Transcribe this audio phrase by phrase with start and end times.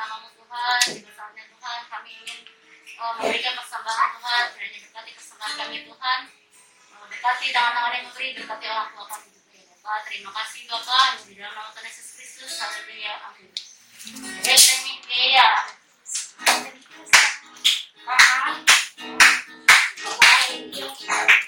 [0.00, 0.80] namamu Tuhan.
[0.96, 2.40] Di saatnya Tuhan kami ingin
[2.96, 4.44] oh, memberikan persembahan Tuhan.
[4.56, 6.20] Kiranya berkati persembahan kami Tuhan.
[6.96, 9.98] Oh, berkati tangan-tangan yang memberi, berkati orang tua kami juga ya Bapak.
[10.08, 11.08] Terima kasih Bapak.
[11.28, 12.52] Di dalam nama Tuhan Yesus Kristus.
[12.56, 13.14] Haleluya.
[13.28, 13.50] Amin.
[13.52, 14.98] Amin.
[15.10, 15.50] Ya.
[21.00, 21.39] Kita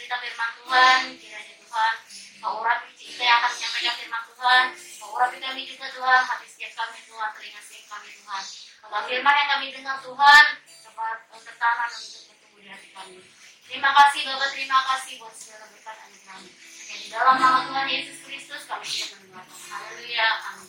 [0.00, 1.94] cerita firman Tuhan, kiranya Tuhan,
[2.40, 4.64] Kau urapi kita yang akan menyampaikan firman Tuhan,
[4.96, 8.44] Kau urapi kami juga Tuhan, hati setiap kami Tuhan, telinga setiap kami Tuhan.
[8.80, 10.44] Kalau firman yang kami dengar Tuhan,
[10.88, 13.20] dapat tertanam untuk bertumbuh di hati kami.
[13.68, 16.48] Terima kasih Bapak, terima kasih buat segala berkat anak kami.
[16.90, 19.58] Di dalam nama Tuhan Yesus Kristus kami sudah mendengarkan.
[19.68, 20.68] Haleluya, amin.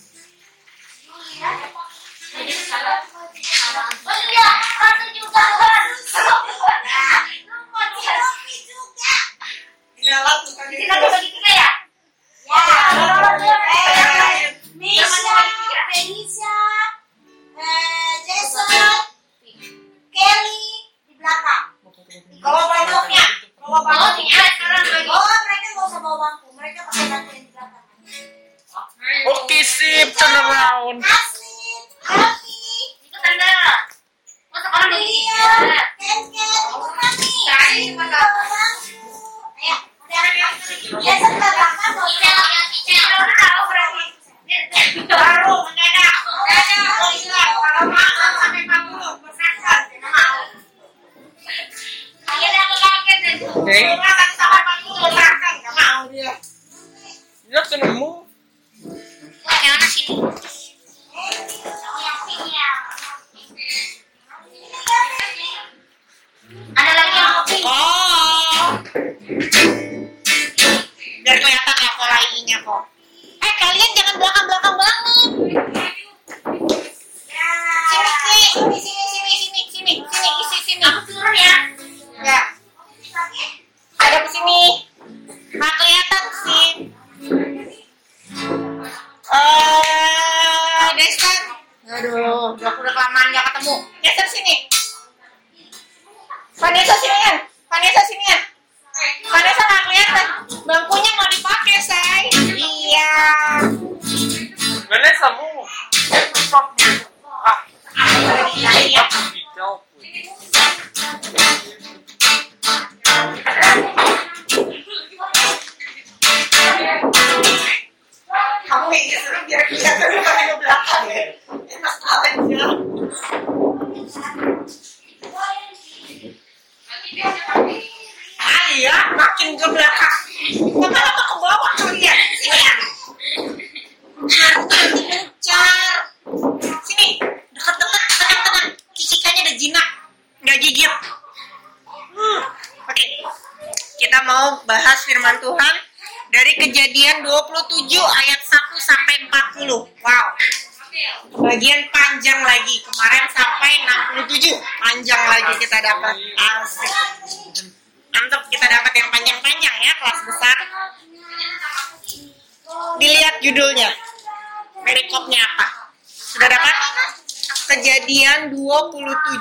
[1.07, 1.49] Julia,
[2.35, 2.99] jadi salah.
[3.95, 4.47] Julia,
[5.15, 5.83] juga Tuhan.
[6.03, 6.81] Tuhan, Tuhan.
[6.83, 7.31] Tuhan.
[10.01, 10.33] Nyala
[11.45, 11.69] ya?
[14.81, 15.81] iya, iya,
[17.61, 18.13] eh,
[21.05, 21.65] di belakang.
[22.41, 23.29] Mereka nggak.
[26.57, 27.85] Mereka pakai yang di belakang.
[29.37, 30.17] Oke, sip.
[30.17, 30.97] Turn.
[30.97, 31.61] Asli,
[33.21, 33.53] tanda.
[34.97, 35.77] Iya, Ini?
[36.01, 37.29] Ken, Ken, kami.
[40.21, 42.01] Eso es lo que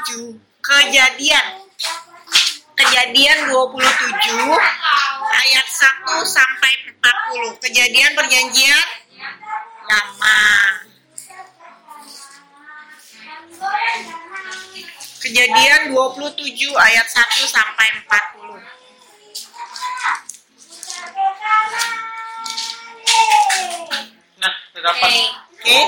[0.07, 0.41] 27.
[0.65, 1.47] Kejadian.
[2.73, 3.77] Kejadian 27
[5.21, 7.61] ayat 1 sampai 40.
[7.61, 8.87] Kejadian perjanjian
[9.85, 10.41] lama.
[15.21, 18.65] Kejadian 27 ayat 1 sampai 40.
[24.41, 25.13] Nah, dapat.
[25.61, 25.81] Oke.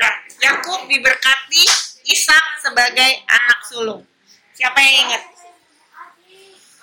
[0.00, 4.02] Nah, Yakub diberkati Ishak sebagai anak sulung.
[4.62, 5.22] Siapa yang ingat?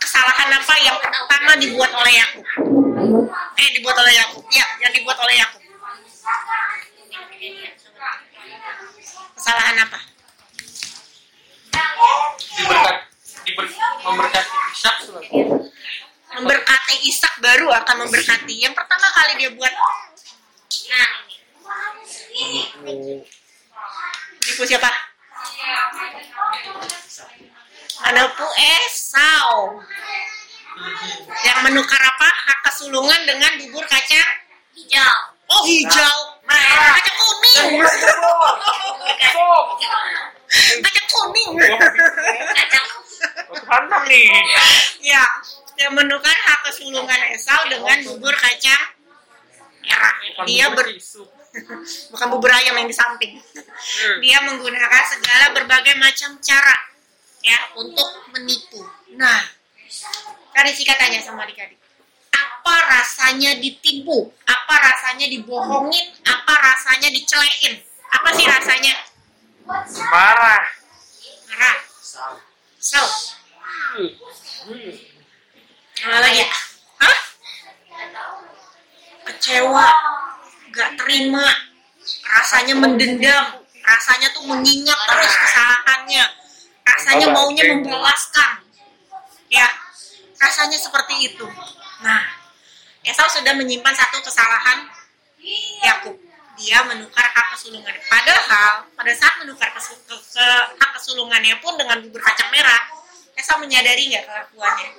[0.03, 2.43] Kesalahan apa yang pertama dibuat oleh Yakub?
[3.55, 4.43] Eh, dibuat oleh Yakub.
[4.51, 5.63] Ya, yang dibuat oleh Yakub.
[9.31, 9.99] Kesalahan apa?
[12.59, 12.97] Diberkat,
[13.47, 13.65] diber,
[14.03, 14.97] memberkati Ishak
[16.35, 18.59] Memberkati Ishak baru akan memberkati.
[18.59, 19.71] Yang pertama kali dia buat.
[20.91, 21.09] Nah,
[22.83, 23.23] menipu
[24.43, 24.91] nipu siapa?
[27.97, 28.47] Menipu
[28.85, 29.81] Esau.
[31.43, 32.29] Yang menukar apa?
[32.29, 34.29] Hak kesulungan dengan bubur kacang
[34.77, 35.17] Hijau.
[35.49, 37.81] Oh hijau, merah, kacang kuning,
[40.77, 41.51] kacang kuning.
[42.53, 42.85] Kacang.
[43.65, 44.29] Hantam nih.
[45.01, 45.25] ya,
[45.81, 48.93] yang menukar hak kesulungan Esau dengan bubur kacang
[49.81, 50.15] merah.
[50.45, 50.85] Dia ber,
[52.13, 53.41] bukan bubur ayam yang di samping.
[53.41, 54.17] Hmm.
[54.21, 56.77] Dia menggunakan segala berbagai macam cara
[57.43, 58.83] ya untuk menipu.
[59.15, 59.41] Nah,
[60.53, 61.79] kan isi katanya sama adik-adik.
[62.29, 64.29] Apa rasanya ditipu?
[64.45, 66.13] Apa rasanya dibohongin?
[66.27, 67.81] Apa rasanya dicelein?
[68.09, 68.93] Apa sih rasanya?
[70.09, 70.63] Marah.
[71.49, 71.77] Marah.
[72.79, 73.03] So,
[75.99, 76.45] Mana lagi?
[77.01, 77.17] Hah?
[79.29, 79.87] Kecewa,
[80.71, 81.43] gak terima,
[82.23, 83.45] rasanya mendendam,
[83.83, 86.23] rasanya tuh mengingat terus kesalahannya,
[86.99, 88.67] rasanya maunya membalaskan.
[89.47, 89.65] Ya,
[90.35, 91.47] rasanya seperti itu.
[92.03, 92.21] Nah,
[93.07, 94.83] Esau sudah menyimpan satu kesalahan
[95.79, 96.19] Yakub.
[96.59, 97.95] Dia menukar hak kesulungan.
[98.11, 102.91] Padahal pada saat menukar kesu- ke, ke- hak kesulungannya pun dengan bubur kacang merah,
[103.39, 104.89] Esau menyadari nggak kelakuannya?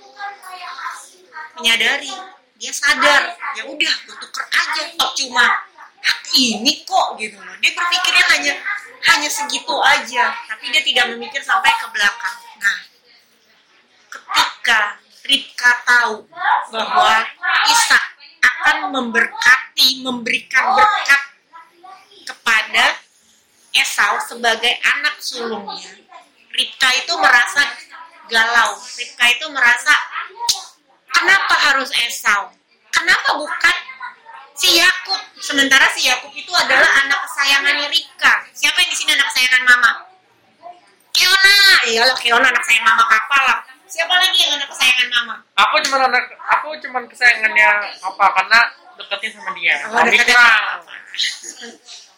[1.61, 2.12] Menyadari.
[2.57, 3.37] Dia sadar.
[3.61, 4.83] Ya udah, gue tuker aja.
[4.97, 5.45] Toh cuma
[6.00, 7.57] hak ini kok gitu loh.
[7.61, 8.52] Dia berpikirnya hanya
[9.00, 12.37] hanya segitu aja, tapi dia tidak memikir sampai ke belakang.
[12.61, 12.78] Nah,
[14.71, 16.26] ketika Ribka tahu
[16.75, 17.26] bahwa
[17.71, 18.04] Ishak
[18.42, 21.23] akan memberkati, memberikan berkat
[22.26, 22.99] kepada
[23.75, 25.90] Esau sebagai anak sulungnya.
[26.50, 27.62] Ribka itu merasa
[28.26, 28.78] galau.
[28.99, 29.95] Ribka itu merasa
[31.11, 32.50] kenapa harus Esau?
[32.90, 33.76] Kenapa bukan
[34.61, 35.21] si Yakub?
[35.40, 38.45] Sementara si Yakub itu adalah anak kesayangannya Ribka.
[38.52, 39.90] Siapa yang di sini anak kesayangan mama?
[41.17, 41.59] Kiona.
[41.88, 43.59] Iyalah Kiona anak sayang mama kapal lah.
[43.88, 45.35] Siapa lagi yang anak kesayangan mama?
[45.57, 46.25] Aku cuma anak,
[46.61, 47.69] aku cuma kesayangannya
[48.05, 48.61] apa karena
[49.00, 49.81] deketin sama dia.
[49.88, 50.76] Oh, deketin sama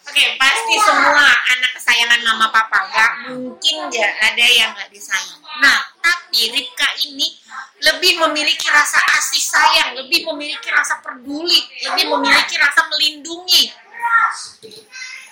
[0.02, 2.78] Oke, pasti semua anak kesayangan mama papa.
[2.90, 5.40] Gak mungkin nggak ada yang nggak disayang.
[5.62, 7.38] Nah, tapi Ripka ini
[7.82, 13.70] lebih memiliki rasa kasih sayang, lebih memiliki rasa peduli, lebih memiliki rasa melindungi.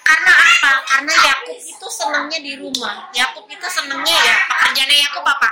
[0.07, 0.73] Karena apa?
[0.91, 3.11] Karena Yakub itu senangnya di rumah.
[3.15, 5.51] Yakub itu senangnya ya pekerjaannya Yakub apa?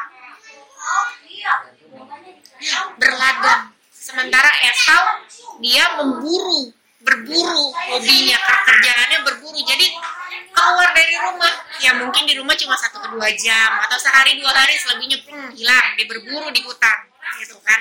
[2.99, 3.73] berladang.
[3.95, 5.05] Sementara Esau
[5.63, 6.73] dia memburu,
[7.03, 9.61] berburu hobinya, pekerjaannya berburu.
[9.61, 9.87] Jadi
[10.57, 14.51] keluar dari rumah, ya mungkin di rumah cuma satu ke dua jam atau sehari dua
[14.51, 16.99] hari selebihnya hmm, hilang, dia berburu di hutan,
[17.39, 17.81] gitu kan?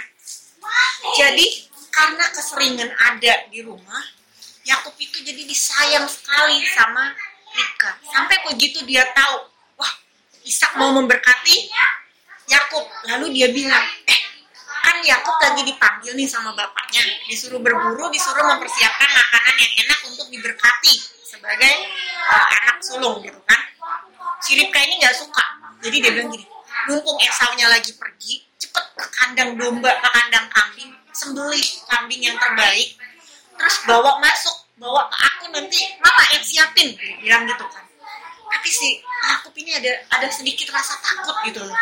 [1.16, 4.04] Jadi karena keseringan ada di rumah,
[4.68, 7.16] Yakub itu jadi disayang sekali sama
[7.56, 7.92] Ribka.
[8.12, 9.48] Sampai begitu dia tahu,
[9.80, 9.94] wah
[10.46, 11.72] Ishak mau memberkati
[12.52, 12.86] Yakub.
[13.10, 14.22] Lalu dia bilang, eh
[14.84, 20.28] kan Yakub lagi dipanggil nih sama bapaknya, disuruh berburu, disuruh mempersiapkan makanan yang enak untuk
[20.30, 21.74] diberkati sebagai
[22.34, 23.62] uh, anak sulung gitu kan.
[24.42, 25.46] Si Ribka ini nggak suka,
[25.82, 26.46] jadi dia bilang gini,
[26.90, 32.94] mumpung Esaunya lagi pergi, cepet ke kandang domba, ke kandang kambing, sembelih kambing yang terbaik,
[33.58, 37.82] terus bawa masuk, bawa ke aku nanti mama yang siapin, bilang gitu kan.
[38.48, 41.76] Tapi si Yakub ini ada ada sedikit rasa takut gitu loh.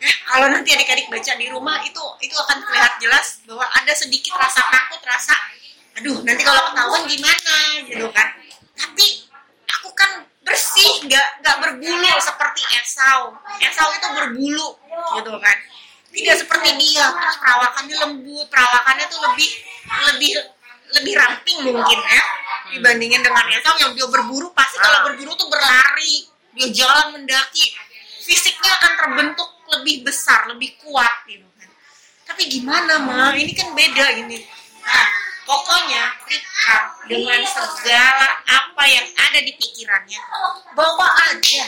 [0.00, 4.32] Ya, kalau nanti adik-adik baca di rumah itu itu akan terlihat jelas bahwa ada sedikit
[4.38, 5.34] rasa takut, rasa
[5.96, 8.28] aduh nanti kalau ketahuan gimana gitu kan.
[8.76, 9.06] Tapi
[9.80, 13.34] aku kan bersih, nggak nggak berbulu seperti Esau.
[13.58, 14.68] Esau itu berbulu
[15.18, 15.56] gitu kan.
[16.16, 19.50] Tidak seperti dia, terus perawakannya lembut, perawakannya tuh lebih
[20.12, 20.30] lebih
[20.96, 22.24] lebih ramping mungkin ya
[22.72, 27.74] dibandingin dengan Esau yang dia berburu pasti kalau berburu tuh berlari, dia jalan mendaki,
[28.24, 31.68] fisiknya akan terbentuk lebih besar, lebih kuat gitu kan.
[32.26, 33.34] Tapi gimana mah?
[33.34, 34.38] Ini kan beda ini.
[34.82, 35.08] Nah,
[35.46, 40.20] pokoknya Rika dengan segala apa yang ada di pikirannya,
[40.74, 41.64] bawa aja.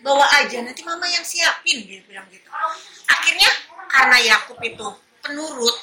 [0.00, 2.48] Bawa aja, nanti mama yang siapin dia bilang gitu.
[3.04, 3.52] Akhirnya
[3.92, 4.88] karena Yakub itu
[5.20, 5.76] penurut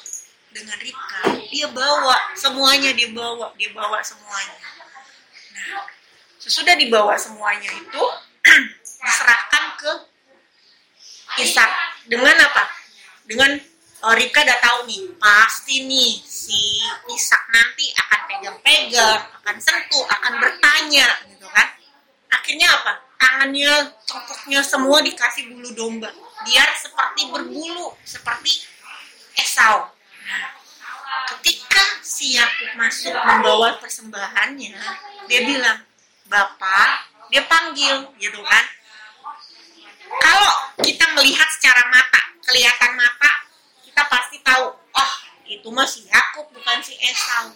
[0.50, 4.58] dengan Rika, dia bawa semuanya dia bawa, dia bawa semuanya.
[5.54, 5.86] Nah,
[6.41, 8.04] sesudah dibawa semuanya itu
[9.06, 9.91] diserahkan ke
[11.38, 11.70] Ishak
[12.10, 12.65] dengan apa?
[13.30, 13.62] Dengan
[14.05, 20.33] oh, Ribka udah tahu nih, pasti nih si Ishak nanti akan pegang-pegang, akan sentuh, akan
[20.38, 21.67] bertanya gitu kan.
[22.33, 22.93] Akhirnya apa?
[23.17, 26.10] Tangannya, congkoknya semua dikasih bulu domba.
[26.45, 28.62] Biar seperti berbulu, seperti
[29.38, 29.89] Esau.
[31.33, 34.77] Ketika si Yakub masuk membawa persembahannya,
[35.25, 35.81] dia bilang,
[36.29, 38.65] Bapak, dia panggil gitu kan
[40.07, 43.31] kalau kita melihat secara mata, kelihatan mata,
[43.97, 45.12] kita pasti tahu, oh
[45.49, 47.49] itu mah si Yakub bukan si Esau.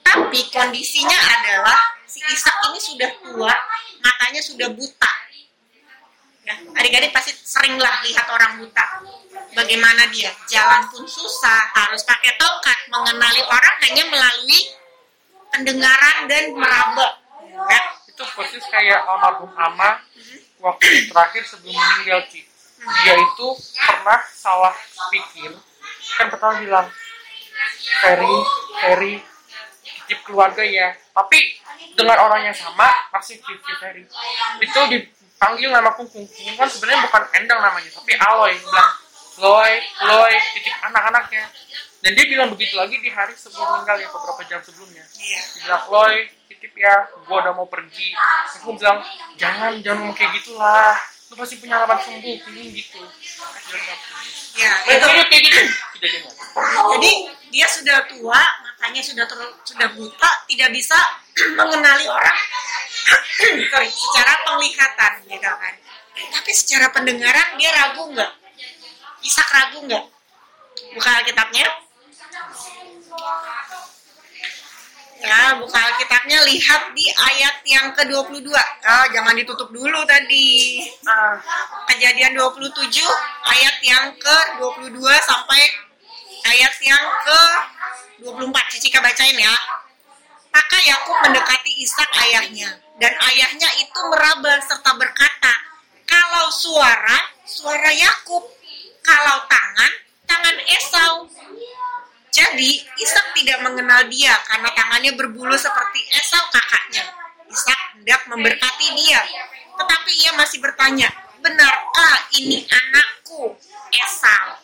[0.00, 1.76] Tapi kondisinya adalah
[2.08, 3.52] si Ishak ini sudah tua,
[4.00, 5.12] matanya sudah buta.
[6.48, 9.04] Ya, adik-adik pasti seringlah lihat orang buta.
[9.52, 14.72] Bagaimana dia jalan pun susah, harus pakai tongkat, mengenali orang hanya melalui
[15.52, 17.20] pendengaran dan meraba.
[17.68, 20.00] Ya, Itu persis kayak almarhum Ama
[20.56, 22.55] waktu terakhir sebelum meninggal Ci.
[22.76, 23.48] Dia itu
[23.80, 24.74] pernah salah
[25.08, 25.50] pikir,
[26.20, 26.86] kan pertama bilang
[28.04, 28.36] Ferry,
[28.84, 29.14] Ferry,
[29.82, 30.94] titip keluarga ya.
[31.16, 31.38] Tapi
[31.96, 34.04] dengan orang yang sama masih Vivi Ferry.
[34.60, 36.28] Itu dipanggil nama Kungkung.
[36.28, 38.54] Kungkung kan sebenarnya bukan Endang namanya, tapi Aloy.
[38.54, 38.92] Bilang
[39.36, 39.72] Loy,
[40.08, 41.44] Loy, titip anak-anaknya.
[42.00, 45.04] Dan dia bilang begitu lagi di hari sebelum meninggal ya beberapa jam sebelumnya.
[45.18, 45.40] iya.
[45.42, 46.14] Dia bilang Loy,
[46.48, 46.94] titip ya,
[47.26, 48.12] gua udah mau pergi.
[48.60, 49.02] Aku bilang
[49.36, 50.96] jangan, jangan kayak gitulah.
[51.26, 53.02] Lu pasti punya harapan sembuh, ini gitu.
[54.56, 55.60] Ya, itu kayak gitu.
[55.98, 56.22] Tidak.
[56.96, 57.10] Jadi
[57.50, 60.98] dia sudah tua, matanya sudah ter- sudah buta, tidak bisa
[61.58, 62.38] mengenali orang
[63.72, 65.74] sorry, secara penglihatan gitu kan.
[66.16, 68.32] Tapi secara pendengaran dia ragu nggak?
[69.20, 70.04] Ishak ragu nggak?
[70.96, 71.66] Buka Alkitabnya.
[75.26, 78.46] Ya, buka Alkitabnya lihat di ayat yang ke-22.
[78.86, 80.86] Oh, jangan ditutup dulu tadi.
[81.02, 81.34] Nah,
[81.90, 83.02] Kejadian 27
[83.42, 85.62] ayat yang ke-22 sampai
[86.46, 88.54] ayat yang ke-24.
[88.70, 89.54] Cicika bacain ya.
[90.54, 95.52] Maka Yakub mendekati Ishak ayahnya dan ayahnya itu meraba serta berkata,
[96.08, 98.40] "Kalau suara, suara Yakub;
[99.04, 99.92] kalau tangan,
[100.24, 101.28] tangan Esau."
[102.36, 107.08] Jadi Ishak tidak mengenal dia karena tangannya berbulu seperti Esau kakaknya.
[107.48, 109.24] Ishak hendak memberkati dia,
[109.72, 111.08] tetapi ia masih bertanya,
[111.40, 113.56] "Benarkah ini anakku?"
[113.88, 114.60] Esau?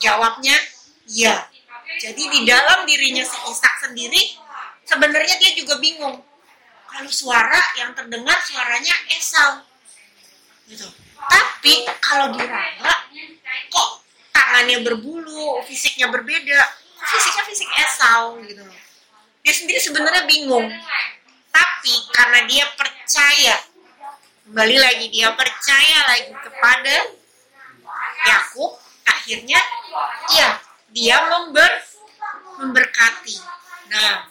[0.00, 0.56] Jawabnya,
[1.12, 1.44] ya.
[2.00, 4.40] Jadi di dalam dirinya si Ishak sendiri,
[4.88, 6.24] sebenarnya dia juga bingung.
[6.88, 9.60] Kalau suara yang terdengar suaranya Esau.
[10.72, 10.88] Gitu.
[11.20, 13.04] Tapi kalau diraga,
[13.68, 13.88] kok
[14.32, 16.79] tangannya berbulu, fisiknya berbeda.
[17.00, 18.62] Fisiknya fisik Esau gitu.
[19.40, 20.68] Dia sendiri sebenarnya bingung.
[21.50, 23.56] Tapi karena dia percaya,
[24.46, 26.94] kembali lagi dia percaya lagi kepada
[28.28, 28.76] Yakub,
[29.08, 29.60] akhirnya
[30.36, 30.60] ya
[30.92, 31.70] dia member
[32.60, 33.36] memberkati.
[33.90, 34.28] Nah,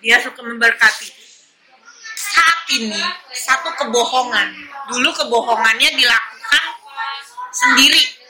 [0.00, 1.12] dia suka memberkati.
[2.16, 3.02] Saat ini
[3.36, 4.48] satu kebohongan.
[4.90, 6.64] Dulu kebohongannya dilakukan
[7.52, 8.23] sendiri.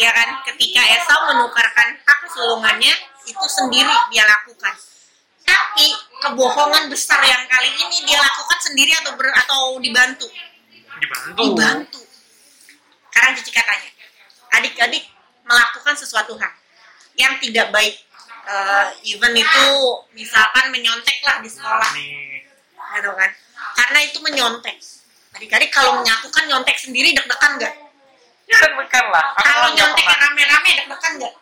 [0.00, 0.28] Ya kan?
[0.48, 2.94] Ketika Esau menukarkan hak kesulungannya
[3.28, 4.74] itu sendiri dia lakukan.
[5.42, 5.86] Tapi
[6.22, 10.26] kebohongan besar yang kali ini dia lakukan sendiri atau ber, atau dibantu?
[11.02, 11.40] Dibantu.
[11.42, 12.00] Dibantu.
[13.12, 13.90] Sekarang Cici katanya,
[14.56, 15.04] adik-adik
[15.44, 16.52] melakukan sesuatu hal
[17.18, 18.00] yang tidak baik.
[18.42, 19.66] Eh, even itu
[20.18, 22.42] misalkan menyontek lah di sekolah, Nih.
[22.98, 23.30] gitu kan?
[23.78, 24.82] Karena itu menyontek.
[25.38, 27.74] Adik-adik kalau menyatukan nyontek sendiri deg-degan nggak?
[28.52, 29.26] Deg-degan lah.
[29.40, 31.34] Kalau nyonteknya rame-rame deg-degan nggak?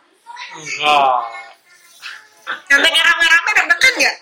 [0.55, 1.15] Enggak.
[2.71, 4.17] Nyonteknya rame-rame deg-degan nggak?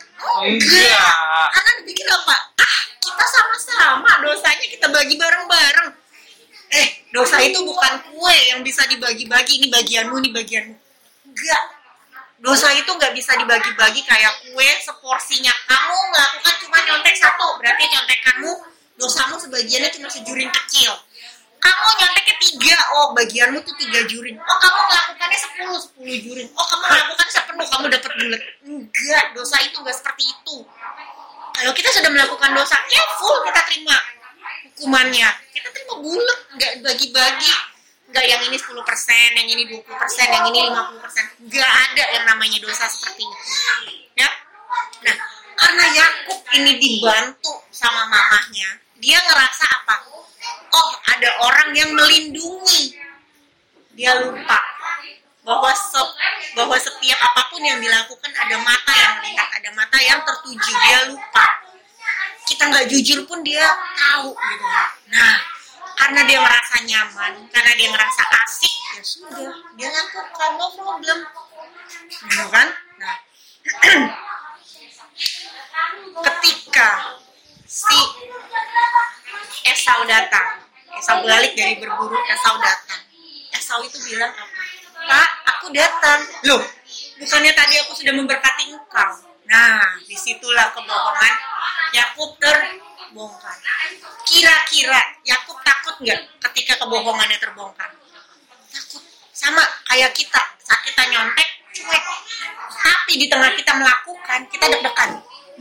[0.49, 1.47] Enggak.
[1.53, 2.37] Karena dipikir apa?
[2.57, 5.89] Ah, kita sama-sama dosanya kita bagi bareng-bareng.
[6.69, 9.65] Eh, dosa itu bukan kue yang bisa dibagi-bagi.
[9.65, 10.75] Ini bagianmu, ini bagianmu.
[11.33, 11.65] Enggak.
[12.39, 15.51] Dosa itu nggak bisa dibagi-bagi kayak kue seporsinya.
[15.67, 18.53] Kamu melakukan cuma nyontek satu, berarti nyontekanmu
[18.99, 20.93] dosamu sebagiannya cuma sejuring kecil.
[21.59, 24.39] Kamu nyonteknya tiga, oh bagianmu tuh tiga juring.
[24.39, 26.49] Oh kamu melakukannya sepuluh, sepuluh juring.
[26.55, 28.43] Oh kamu melakukan sepenuh, kamu dapat bulat.
[28.65, 30.57] Enggak, dosa itu enggak seperti itu.
[31.59, 33.97] Kalau kita sudah melakukan dosa, ya full kita terima
[34.71, 35.29] hukumannya.
[35.51, 37.51] Kita terima bulat, nggak bagi-bagi.
[38.09, 39.85] Nggak yang ini 10%, yang ini 20%,
[40.33, 41.51] yang ini 50%.
[41.51, 43.37] Nggak ada yang namanya dosa seperti itu.
[44.17, 44.31] Ya.
[45.05, 45.17] Nah,
[45.59, 49.95] karena Yakub ini dibantu sama mamahnya, dia ngerasa apa?
[50.79, 52.95] Oh, ada orang yang melindungi.
[53.99, 54.59] Dia lupa
[55.43, 56.15] bahwa se-
[56.55, 60.71] bahwa setiap apa pun yang dilakukan ada mata yang melihat, ada mata yang tertuju.
[60.87, 61.47] Dia lupa.
[62.47, 63.67] Kita nggak jujur pun dia
[63.99, 64.67] tahu gitu.
[65.13, 65.35] Nah,
[65.99, 71.19] karena dia merasa nyaman, karena dia merasa asik, ya sudah, dia lakukan no problem.
[72.09, 72.69] Gitu kan?
[73.03, 73.17] Nah,
[76.25, 76.89] ketika
[77.67, 77.99] si
[79.67, 80.68] Esau datang,
[80.99, 83.03] Esau balik dari berburu, Esau datang.
[83.55, 84.63] Esau itu bilang apa?
[84.99, 86.21] Kak, aku datang.
[86.51, 86.63] Loh,
[87.23, 89.13] bukannya tadi aku sudah memberkati engkau.
[89.47, 91.35] Nah, di situlah kebohongan
[91.95, 93.57] Yakub terbongkar.
[94.27, 97.95] Kira-kira Yakub takut nggak ketika kebohongannya terbongkar?
[98.75, 99.03] Takut.
[99.31, 102.05] Sama kayak kita, saat kita nyontek, cuek.
[102.79, 105.11] Tapi di tengah kita melakukan, kita deg-degan.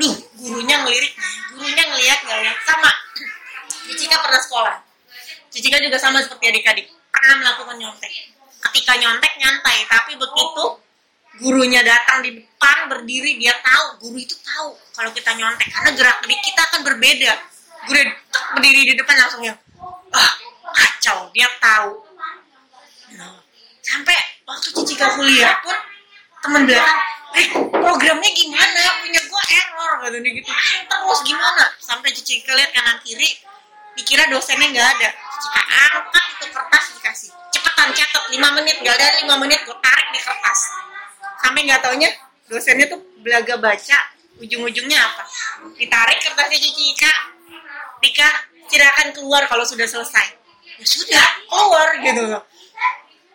[0.02, 1.14] Duh, gurunya ngelirik
[1.58, 2.54] gurunya ngeliat nggak ya?
[2.66, 2.92] Sama.
[3.90, 4.87] Cicika pernah sekolah.
[5.52, 6.88] Cicika juga sama seperti adik-adik.
[7.12, 8.14] Pernah melakukan nyontek.
[8.70, 10.64] Ketika nyontek nyantai, tapi begitu
[11.38, 15.70] gurunya datang di depan berdiri, dia tahu, guru itu tahu kalau kita nyontek.
[15.70, 17.34] Karena gerak gerik kita akan berbeda.
[17.88, 18.00] Guru
[18.58, 19.58] berdiri di depan langsung yang,
[20.12, 20.34] ah
[20.76, 22.04] kacau, dia tahu.
[23.16, 23.40] Nah,
[23.86, 25.78] sampai waktu Cicika kuliah pun
[26.44, 27.00] teman belakang,
[27.40, 28.82] eh programnya gimana?
[29.00, 30.50] Punya gua error katanya gitu.
[30.86, 31.64] Terus gimana?
[31.80, 33.30] Sampai Cicika lihat kanan kiri,
[33.96, 35.10] dikira dosennya nggak ada.
[35.38, 37.30] Cicika angkat itu kertas dikasih.
[37.54, 40.60] Cepetan catat 5 menit, nggak ada 5 menit gue tarik di kertas.
[41.46, 42.10] Sampai nggak taunya
[42.50, 43.98] dosennya tuh belaga baca,
[44.42, 45.24] ujung-ujungnya apa?
[45.78, 47.14] Ditarik kertasnya Cicika,
[48.02, 48.30] Dika
[48.66, 50.26] silakan keluar kalau sudah selesai.
[50.82, 52.42] Ya sudah, keluar gitu loh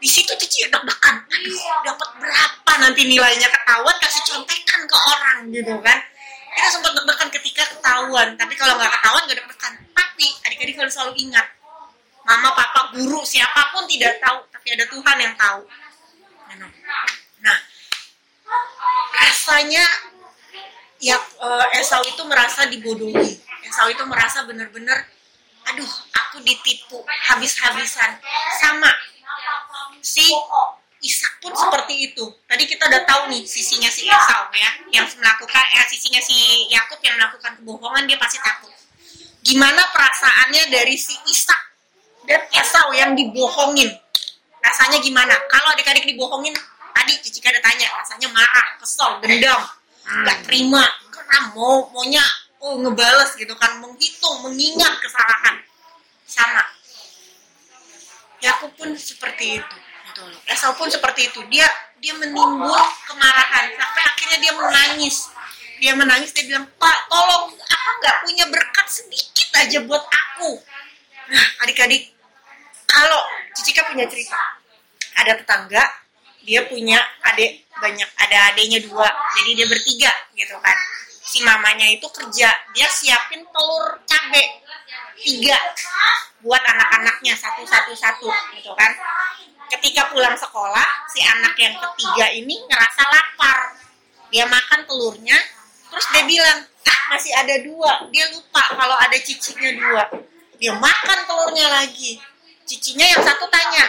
[0.03, 5.79] di situ Cici deg-degan aduh dapat berapa nanti nilainya ketahuan kasih contekan ke orang gitu
[5.79, 5.99] kan
[6.59, 11.15] kita sempat deg-degan ketika ketahuan tapi kalau nggak ketahuan nggak deg-degan tapi adik-adik harus selalu
[11.23, 11.47] ingat
[12.23, 15.61] mama papa guru siapa pun tidak tahu tapi ada Tuhan yang tahu
[17.43, 17.59] nah
[19.19, 19.85] rasanya
[21.03, 25.09] ya eh, Esau itu merasa dibodohi Esau itu merasa benar-benar
[25.63, 28.19] aduh aku ditipu habis-habisan
[28.63, 28.91] sama
[30.03, 30.27] si
[31.03, 32.31] Ishak pun seperti itu.
[32.47, 37.03] Tadi kita udah tahu nih sisinya si Esau ya, yang melakukan eh, sisinya si Yakub
[37.03, 38.71] yang melakukan kebohongan dia pasti takut.
[39.43, 41.72] Gimana perasaannya dari si Ishak
[42.33, 43.93] dan Esau yang dibohongin?
[44.65, 45.37] Rasanya gimana?
[45.53, 46.57] Kalau adik-adik dibohongin,
[46.97, 49.61] tadi Cici ada tanya, rasanya marah, kesel, dendam,
[50.25, 50.81] nggak terima,
[51.13, 52.25] geram, mau maunya
[52.63, 55.61] oh ngebales gitu kan, menghitung, mengingat kesalahan,
[56.25, 56.63] sama.
[58.43, 59.77] Yakub pun seperti itu.
[60.11, 60.41] Gitu loh.
[60.51, 61.41] Esau pun seperti itu.
[61.47, 61.67] Dia
[62.03, 63.71] dia menimbul kemarahan.
[63.79, 65.31] Sampai akhirnya dia menangis.
[65.79, 70.59] Dia menangis dia bilang pak tolong aku nggak punya berkat sedikit aja buat aku.
[71.31, 72.12] Nah adik-adik
[72.93, 73.21] kalau
[73.57, 74.37] Cicika punya cerita
[75.17, 75.85] ada tetangga
[76.43, 76.99] dia punya
[77.33, 80.77] adik banyak ada adiknya dua jadi dia bertiga gitu kan.
[81.23, 84.43] Si mamanya itu kerja dia siapin telur cabe
[85.23, 85.57] tiga
[86.43, 88.29] buat anak-anaknya satu satu satu
[88.59, 88.91] gitu kan.
[89.79, 93.59] Ketika pulang sekolah si anak yang ketiga ini ngerasa lapar.
[94.33, 95.37] Dia makan telurnya
[95.93, 98.09] terus dia bilang ah masih ada dua.
[98.11, 100.03] Dia lupa kalau ada cicinya dua.
[100.59, 102.32] Dia makan telurnya lagi
[102.69, 103.85] cicinya yang satu tanya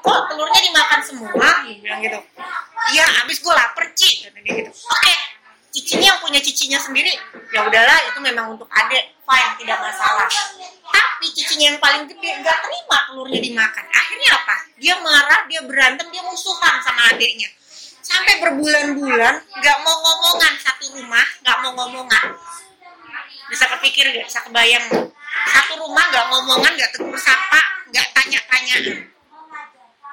[0.00, 1.30] kok telurnya dimakan semua?
[1.64, 2.18] Bilang gitu.
[2.96, 4.70] Iya abis gue lapar ci gitu.
[4.70, 5.14] Oke
[5.70, 7.14] cicinya yang punya cicinya sendiri
[7.54, 10.26] ya udahlah itu memang untuk adek fine tidak masalah.
[10.90, 13.84] Tapi cicinya yang paling gede nggak terima telurnya dimakan.
[13.92, 14.56] Akhirnya apa?
[14.80, 17.48] Dia marah dia berantem dia musuhan sama adiknya
[18.10, 22.34] sampai berbulan-bulan nggak mau ngomongan satu rumah nggak mau ngomongan.
[23.46, 24.86] Bisa kepikir nggak bisa kebayang?
[25.50, 28.82] Satu rumah nggak ngomongan nggak tegur sapa nggak tanya-tanyaan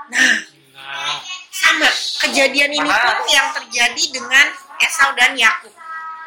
[0.08, 1.20] nah Nah,
[1.52, 1.90] sama
[2.24, 3.20] kejadian ini Mana?
[3.20, 4.46] pun yang terjadi dengan
[4.80, 5.74] Esau dan Yakub.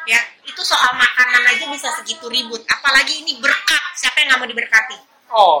[0.05, 2.61] Ya itu soal makanan aja bisa segitu ribut.
[2.69, 3.81] Apalagi ini berkat.
[3.97, 4.97] Siapa yang nggak mau diberkati?
[5.33, 5.57] Oh,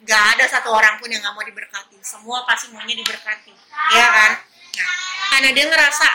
[0.00, 2.00] nggak ada satu orang pun yang nggak mau diberkati.
[2.00, 3.52] Semua pasti maunya diberkati.
[3.92, 4.32] Ya kan?
[4.80, 4.90] Nah,
[5.36, 6.06] karena dia ngerasa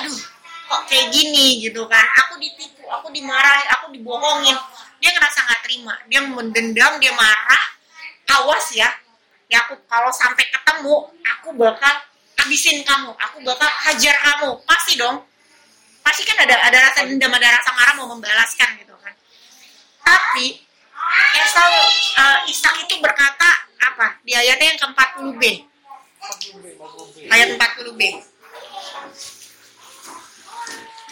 [0.00, 0.16] aduh
[0.64, 1.68] kok kayak gini?
[1.68, 2.04] Gitu kan.
[2.24, 4.56] Aku ditipu aku dimarahi aku dibohongin
[5.04, 5.94] dia ngerasa nggak terima.
[6.08, 7.64] Dia mendendam dia marah.
[8.40, 8.88] Awas ya.
[9.52, 11.92] Ya aku kalau sampai ketemu aku bakal
[12.40, 13.12] habisin kamu.
[13.12, 14.64] Aku bakal hajar kamu.
[14.64, 15.20] Pasti dong.
[16.00, 19.12] Pasti kan ada ada rasa dendam ada rasa marah mau membalaskan gitu kan.
[20.00, 20.64] Tapi
[21.36, 21.68] Esau
[22.16, 24.16] uh, Ishak itu berkata apa?
[24.24, 25.68] Di ayatnya yang ke-40b
[27.28, 28.00] ayat 40b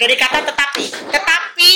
[0.00, 1.70] dari kata tetapi tetapi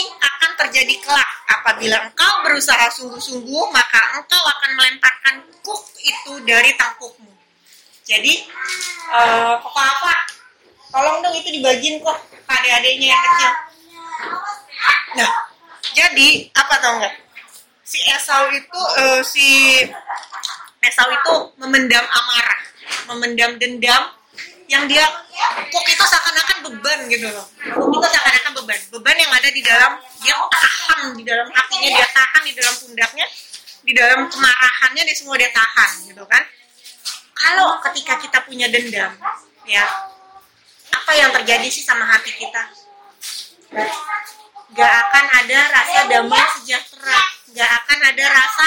[0.56, 1.30] terjadi kelak.
[1.46, 7.32] Apabila engkau berusaha sungguh-sungguh maka engkau akan melemparkan kuk itu dari tangkukmu.
[8.06, 8.46] Jadi
[9.60, 10.14] kok apa?
[10.90, 13.52] Tolong dong itu dibagiin kok ke adik-adiknya yang kecil.
[15.20, 15.32] Nah
[15.92, 17.14] jadi apa tau nggak?
[17.86, 19.46] Si Esau itu eh, si
[20.82, 22.60] Esau itu memendam amarah
[23.06, 24.15] memendam dendam
[24.66, 25.06] yang dia
[25.70, 27.46] kok itu seakan-akan beban gitu loh.
[27.62, 28.80] Kuk itu seakan-akan beban.
[28.98, 33.26] Beban yang ada di dalam dia tahan di dalam hatinya dia tahan di dalam pundaknya
[33.86, 36.42] di dalam kemarahannya dia semua dia tahan gitu kan.
[37.36, 39.14] Kalau ketika kita punya dendam
[39.70, 39.86] ya
[40.90, 42.62] apa yang terjadi sih sama hati kita?
[44.74, 47.20] Gak akan ada rasa damai sejahtera.
[47.54, 48.66] Gak akan ada rasa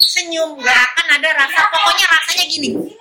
[0.00, 0.56] senyum.
[0.64, 2.95] Gak akan ada rasa pokoknya rasanya gini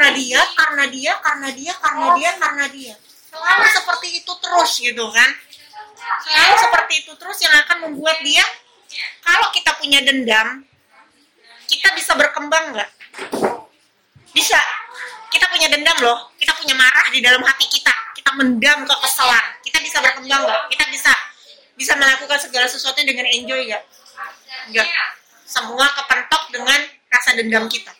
[0.00, 2.94] karena dia karena dia karena dia karena dia karena dia.
[3.28, 5.30] Selalu seperti itu terus gitu kan.
[6.24, 8.40] Selalu seperti itu terus yang akan membuat dia
[9.20, 10.64] kalau kita punya dendam
[11.68, 12.90] kita bisa berkembang nggak?
[14.32, 14.56] Bisa.
[15.28, 16.32] Kita punya dendam loh.
[16.40, 17.92] Kita punya marah di dalam hati kita.
[18.16, 19.44] Kita mendam kekesalan.
[19.60, 20.62] Kita bisa berkembang nggak?
[20.72, 21.12] Kita bisa
[21.76, 23.84] bisa melakukan segala sesuatu dengan enjoy nggak?
[24.72, 24.88] Nggak.
[25.44, 27.99] Semua kepentok dengan rasa dendam kita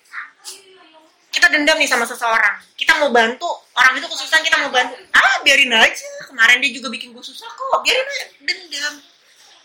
[1.40, 2.60] kita dendam nih sama seseorang.
[2.76, 4.92] Kita mau bantu orang itu kesusahan kita mau bantu.
[5.16, 6.08] Ah biarin aja.
[6.28, 7.80] Kemarin dia juga bikin gue susah kok.
[7.80, 8.26] Biarin aja.
[8.44, 8.94] Dendam.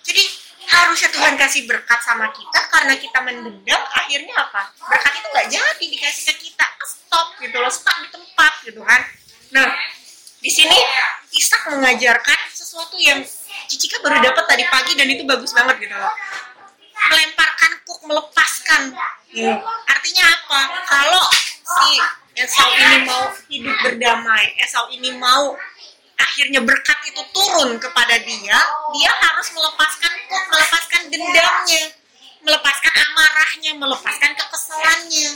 [0.07, 0.23] Jadi
[0.71, 4.71] harusnya Tuhan kasih berkat sama kita karena kita mendendam akhirnya apa?
[4.87, 6.65] Berkat itu nggak jadi dikasih ke kita.
[6.87, 7.67] Stop gitu loh.
[7.67, 9.01] Stop di tempat gitu kan.
[9.51, 9.75] Nah
[10.39, 10.79] di sini
[11.35, 13.19] Ishak mengajarkan sesuatu yang
[13.67, 16.13] Cicika baru dapat tadi pagi dan itu bagus banget gitu loh.
[17.11, 18.95] Melemparkan kuk melepaskan.
[19.35, 19.59] Hmm.
[19.83, 20.59] artinya apa?
[20.87, 21.23] Kalau
[21.75, 21.89] si
[22.35, 25.55] Esau ini mau hidup berdamai Esau ini mau
[26.15, 28.59] akhirnya berkat itu turun kepada dia
[28.95, 30.11] dia harus melepaskan
[30.51, 31.83] melepaskan dendamnya
[32.45, 35.29] melepaskan amarahnya melepaskan kekesalannya.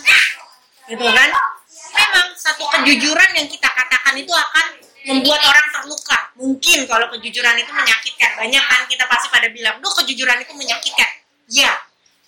[0.85, 1.29] Gitu kan?
[1.89, 4.65] Memang satu kejujuran yang kita katakan itu akan
[5.09, 6.19] membuat orang terluka.
[6.37, 8.29] Mungkin kalau kejujuran itu menyakitkan.
[8.37, 11.09] Banyak kan kita pasti pada bilang duh kejujuran itu menyakitkan.
[11.49, 11.73] Ya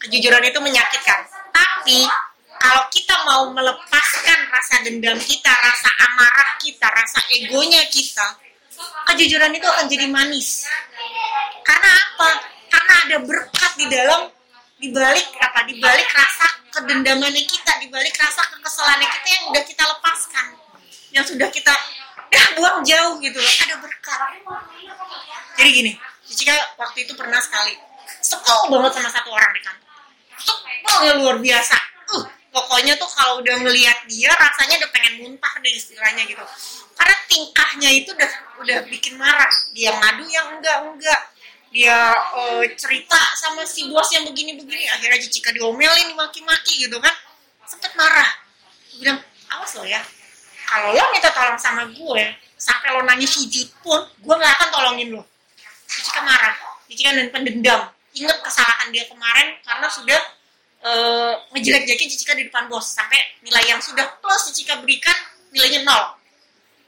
[0.02, 1.19] kejujuran itu menyakitkan.
[1.54, 2.10] Tapi
[2.62, 8.38] kalau kita mau melepaskan rasa dendam kita rasa amarah kita rasa egonya kita
[9.10, 10.69] kejujuran itu akan jadi manis.
[11.65, 12.30] Karena apa?
[12.69, 14.30] Karena ada berkat di dalam
[14.78, 15.65] dibalik apa?
[15.65, 20.45] Dibalik rasa kedendamannya kita dibalik rasa kekesalannya kita yang udah kita lepaskan
[21.12, 21.74] yang sudah kita
[22.56, 23.54] buang jauh gitu loh.
[23.67, 24.19] Ada berkat.
[25.60, 25.91] Jadi gini
[26.24, 27.76] Cicika waktu itu pernah sekali
[28.24, 29.91] sebel banget sama satu orang di kantor.
[30.88, 31.76] Sebelnya luar biasa.
[32.15, 36.44] Uh pokoknya tuh kalau udah ngelihat dia rasanya udah pengen muntah deh istilahnya gitu.
[37.00, 39.50] Karena tingkahnya itu udah udah bikin marah.
[39.72, 41.22] Dia ngadu yang enggak enggak.
[41.72, 41.98] Dia
[42.36, 47.16] eh, cerita sama si bos yang begini-begini akhirnya Cicika diomelin dimaki-maki gitu kan.
[47.64, 48.28] Sempet marah.
[48.92, 49.20] Gua bilang
[49.56, 50.04] awas lo ya.
[50.68, 52.24] Kalau lo minta tolong sama gue
[52.60, 55.24] sampai lo nangis sujud pun gue nggak akan tolongin lo.
[55.88, 56.56] Cicika marah.
[56.92, 57.82] Cicika dan pendendam.
[58.12, 60.20] Inget kesalahan dia kemarin karena sudah
[60.82, 65.13] eh, ngejelek-jelekin Cicika di depan bos sampai nilai yang sudah plus Cicika berikan
[65.54, 66.17] nilainya nol.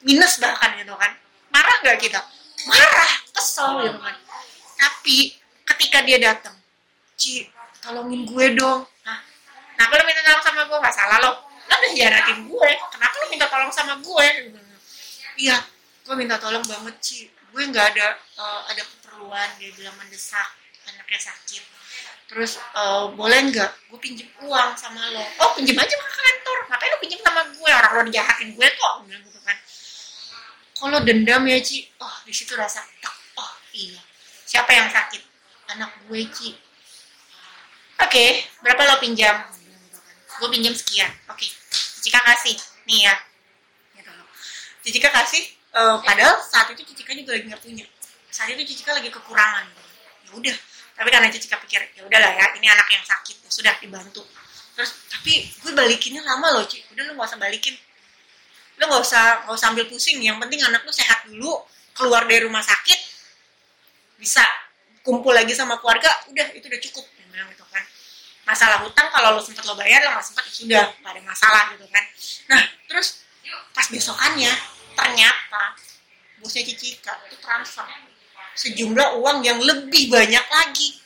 [0.03, 1.13] Minus bahkan gitu kan.
[1.53, 2.19] Marah nggak kita?
[2.65, 4.15] Marah kesel gitu kan.
[4.79, 5.17] Tapi
[5.63, 6.56] ketika dia datang
[7.15, 7.47] Ci
[7.79, 8.84] tolongin gue dong.
[9.06, 9.19] Hah?
[9.73, 11.32] kenapa lo minta tolong sama gue nggak salah lo.
[11.47, 14.27] Lo udah hianatin gue kenapa lo minta tolong sama gue?
[15.39, 15.58] Iya
[16.03, 17.19] gue minta tolong banget Ci.
[17.53, 20.49] Gue nggak ada eh, ada keperluan dia bilang mendesak
[20.89, 21.63] anaknya sakit
[22.33, 25.21] terus eh, boleh nggak gue pinjem uang sama lo?
[25.45, 26.57] Oh pinjem aja ke kantor.
[26.65, 27.69] Ngapain lo pinjem sama gue?
[27.69, 28.93] Orang lo dijahatin gue kok.
[29.05, 29.57] Bilang gitu kan.
[30.73, 31.85] Kalau dendam ya Ci?
[32.01, 33.13] Oh di situ rasa tek.
[33.37, 34.01] Oh iya.
[34.49, 35.21] Siapa yang sakit?
[35.77, 36.57] Anak gue Ci.
[38.01, 38.25] Oke
[38.65, 39.45] berapa lo pinjam?
[40.41, 41.13] Gue pinjam sekian.
[41.29, 42.57] Oke Cicika kasih.
[42.89, 43.15] Nih ya.
[43.93, 44.11] Gitu.
[44.89, 47.85] Cicika kasih eh, padahal saat itu Cicika juga lagi nggak punya.
[48.33, 49.69] Saat itu Cicika lagi kekurangan.
[50.25, 50.57] Ya udah
[50.93, 54.21] tapi karena Cicika pikir ya udahlah ya ini anak yang sakit ya sudah dibantu.
[54.77, 56.86] Terus tapi gue balikinnya lama loh Ci.
[56.93, 57.75] Udah lu nggak usah balikin.
[58.77, 60.21] Lu nggak usah nggak usah ambil pusing.
[60.21, 62.99] Yang penting anak lu sehat dulu keluar dari rumah sakit
[64.17, 64.45] bisa
[65.03, 67.06] kumpul lagi sama keluarga udah itu udah cukup.
[67.17, 67.84] Dia bilang gitu kan.
[68.45, 71.63] Masalah hutang kalau lo sempet lo bayar lo nggak sempet ya sudah nggak ada masalah
[71.73, 72.03] gitu kan.
[72.53, 73.25] Nah terus
[73.73, 74.53] pas besokannya
[74.93, 75.63] ternyata
[76.38, 77.86] bosnya Cicika itu transfer
[78.53, 80.99] sejumlah uang yang lebih banyak lagi.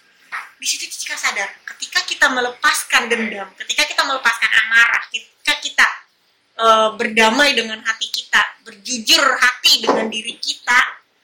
[0.58, 5.88] Di situ Cicika sadar ketika kita melepaskan dendam ketika kita melepaskan amarah ketika kita
[6.58, 10.80] eh, berdamai dengan hati kita berjujur hati dengan diri kita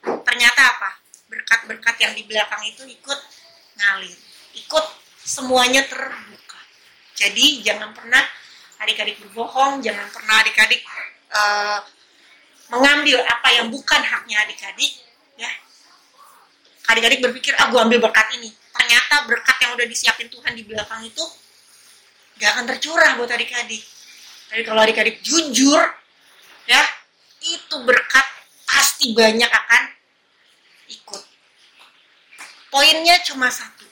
[0.06, 0.90] ternyata apa?
[1.28, 3.20] Berkat-berkat yang di belakang itu ikut
[3.82, 4.18] ngalir
[4.54, 4.86] ikut
[5.18, 6.62] semuanya terbuka.
[7.18, 8.22] Jadi jangan pernah
[8.86, 10.86] adik-adik berbohong jangan pernah adik-adik
[11.34, 11.80] eh,
[12.70, 14.94] mengambil apa yang bukan haknya adik-adik
[15.38, 15.50] ya
[16.90, 18.52] adik-adik berpikir ah gue ambil berkat ini.
[18.74, 21.24] Ternyata berkat yang udah disiapin Tuhan di belakang itu
[22.42, 23.84] gak akan tercurah buat adik-adik.
[24.52, 25.82] Tapi kalau adik-adik jujur
[26.68, 26.82] ya
[27.44, 28.28] itu berkat
[28.68, 29.84] pasti banyak akan
[30.92, 31.22] ikut.
[32.74, 33.86] Poinnya cuma satu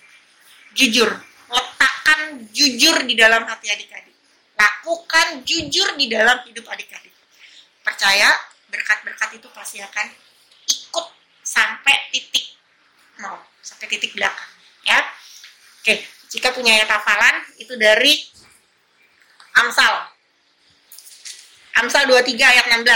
[0.76, 1.10] jujur.
[1.52, 4.16] Letakkan jujur di dalam hati adik-adik.
[4.56, 7.14] Lakukan jujur di dalam hidup adik-adik.
[7.82, 8.30] Percaya
[8.72, 10.08] berkat-berkat itu pasti akan
[10.70, 11.08] ikut
[11.44, 12.61] sampai titik
[13.22, 14.50] nol sampai titik belakang
[14.84, 15.00] ya.
[15.82, 18.24] Oke jika punya ayat hafalan itu dari
[19.52, 20.08] Amsal.
[21.76, 22.88] Amsal 23 ayat 16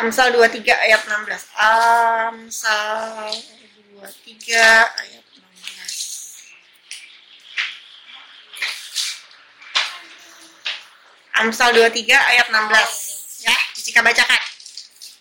[0.00, 3.34] Amsal 23 ayat 16 Amsal
[3.98, 5.42] 23 ayat 16
[11.40, 13.09] Amsal 23 ayat 16
[13.80, 14.36] Cicika bacakan.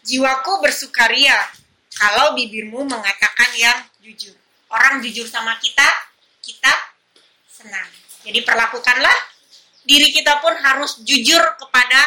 [0.03, 1.47] Jiwaku bersukaria
[1.95, 4.36] kalau bibirmu mengatakan yang jujur.
[4.68, 5.88] Orang jujur sama kita
[6.43, 6.68] kita
[7.47, 7.88] senang.
[8.28, 9.16] Jadi perlakukanlah
[9.88, 12.03] diri kita pun harus jujur kepada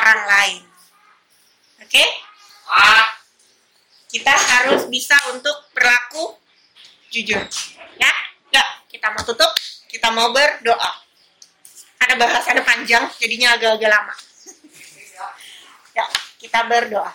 [0.00, 0.62] orang lain.
[1.84, 2.04] Oke?
[4.08, 6.32] Kita harus bisa untuk berlaku
[7.12, 7.44] jujur.
[8.00, 8.12] Ya?
[8.56, 9.52] Ya kita mau tutup
[9.84, 10.96] kita mau berdoa.
[12.08, 14.16] Ada bahasannya panjang jadinya agak-agak lama
[16.40, 17.12] kita berdoa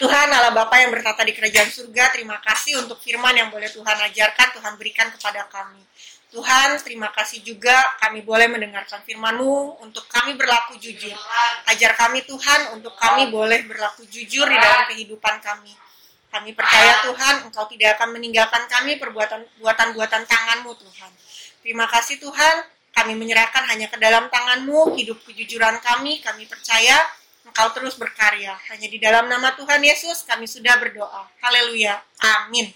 [0.00, 4.00] Tuhan Allah Bapa yang bertata di kerajaan surga, terima kasih untuk firman yang boleh Tuhan
[4.08, 5.84] ajarkan, Tuhan berikan kepada kami.
[6.32, 11.12] Tuhan, terima kasih juga kami boleh mendengarkan firman-Mu untuk kami berlaku jujur.
[11.68, 15.76] Ajar kami Tuhan untuk kami boleh berlaku jujur di dalam kehidupan kami.
[16.32, 21.12] Kami percaya Tuhan, Engkau tidak akan meninggalkan kami perbuatan buatan-buatan tangan-Mu Tuhan.
[21.60, 22.56] Terima kasih Tuhan,
[22.90, 27.00] kami menyerahkan hanya ke dalam tangan-Mu, hidup kejujuran kami, kami percaya
[27.50, 28.54] Engkau terus berkarya.
[28.70, 31.26] Hanya di dalam nama Tuhan Yesus kami sudah berdoa.
[31.42, 31.98] Haleluya.
[32.22, 32.70] Amin.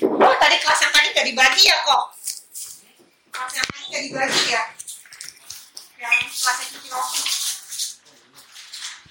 [0.00, 2.04] Oh, tadi kelas yang tadi nggak dibagi ya kok?
[3.28, 4.62] Kelas yang tadi nggak dibagi ya?
[6.00, 7.45] Yang kelasnya cuci roti.